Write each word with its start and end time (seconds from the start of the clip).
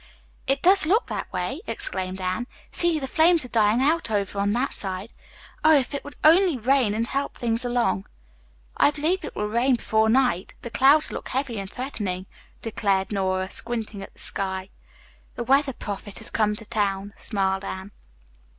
"It 0.47 0.63
does 0.63 0.87
look 0.87 1.05
that 1.09 1.31
way," 1.31 1.61
exclaimed 1.67 2.19
Anne. 2.19 2.47
"See, 2.71 2.97
the 2.97 3.05
flames 3.05 3.45
are 3.45 3.49
dying 3.49 3.83
out 3.83 4.09
over 4.09 4.39
on 4.39 4.51
that 4.53 4.73
side. 4.73 5.13
Oh, 5.63 5.75
if 5.75 5.93
it 5.93 6.03
would 6.03 6.15
only 6.23 6.57
rain 6.57 6.95
and 6.95 7.05
help 7.05 7.35
things 7.35 7.63
along." 7.63 8.07
"I 8.77 8.89
believe 8.89 9.23
it 9.23 9.35
will 9.35 9.47
rain 9.47 9.75
before 9.75 10.09
night. 10.09 10.55
The 10.63 10.71
clouds 10.71 11.11
look 11.11 11.29
heavy 11.29 11.59
and 11.59 11.69
threatening," 11.69 12.25
declared 12.63 13.11
Nora, 13.11 13.51
squinting 13.51 14.01
at 14.01 14.11
the 14.13 14.19
sky. 14.19 14.69
"The 15.35 15.43
weather 15.43 15.73
prophet 15.73 16.17
has 16.17 16.31
come 16.31 16.55
to 16.55 16.65
town," 16.65 17.13
smiled 17.15 17.63
Anne. 17.63 17.91